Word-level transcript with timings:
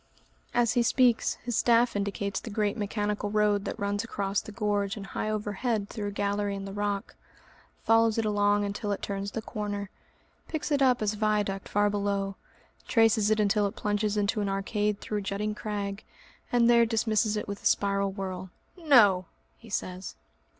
As 0.51 0.73
he 0.73 0.81
speaks, 0.81 1.35
his 1.43 1.55
staff 1.55 1.95
indicates 1.95 2.39
the 2.39 2.49
great 2.49 2.75
mechanical 2.75 3.29
road 3.29 3.65
that 3.65 3.77
runs 3.77 4.03
across 4.03 4.41
the 4.41 4.51
gorge 4.51 4.97
and 4.97 5.05
high 5.05 5.29
overhead 5.29 5.89
through 5.89 6.07
a 6.07 6.11
gallery 6.11 6.55
in 6.55 6.65
the 6.65 6.73
rock, 6.73 7.13
follows 7.83 8.17
it 8.17 8.25
along 8.25 8.65
until 8.65 8.91
it 8.93 9.03
turns 9.03 9.29
the 9.29 9.43
corner, 9.43 9.91
picks 10.47 10.71
it 10.71 10.81
up 10.81 11.03
as 11.03 11.13
a 11.13 11.17
viaduct 11.17 11.69
far 11.69 11.87
below, 11.87 12.35
traces 12.87 13.29
it 13.29 13.39
until 13.39 13.67
it 13.67 13.75
plunges 13.75 14.17
into 14.17 14.41
an 14.41 14.49
arcade 14.49 14.99
through 14.99 15.19
a 15.19 15.21
jutting 15.21 15.53
crag, 15.53 16.03
and 16.51 16.67
there 16.67 16.83
dismisses 16.87 17.37
it 17.37 17.47
with 17.47 17.61
a 17.61 17.67
spiral 17.67 18.11
whirl. 18.11 18.49
"No!" 18.75 19.25
he 19.59 19.69
says. 19.69 20.15